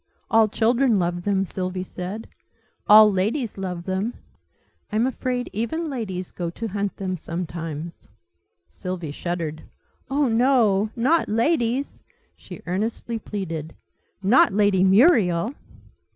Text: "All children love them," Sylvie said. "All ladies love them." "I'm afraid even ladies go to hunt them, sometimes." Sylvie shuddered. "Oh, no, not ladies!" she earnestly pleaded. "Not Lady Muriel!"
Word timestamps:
"All 0.31 0.47
children 0.47 0.97
love 0.97 1.21
them," 1.21 1.45
Sylvie 1.45 1.83
said. 1.83 2.27
"All 2.87 3.13
ladies 3.13 3.55
love 3.55 3.83
them." 3.83 4.15
"I'm 4.91 5.05
afraid 5.05 5.47
even 5.53 5.91
ladies 5.91 6.31
go 6.31 6.49
to 6.49 6.69
hunt 6.69 6.97
them, 6.97 7.17
sometimes." 7.17 8.07
Sylvie 8.67 9.11
shuddered. 9.11 9.61
"Oh, 10.09 10.27
no, 10.27 10.89
not 10.95 11.29
ladies!" 11.29 12.01
she 12.35 12.63
earnestly 12.65 13.19
pleaded. 13.19 13.75
"Not 14.23 14.51
Lady 14.51 14.83
Muriel!" 14.83 15.53